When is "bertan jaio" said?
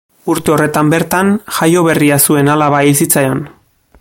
0.93-1.85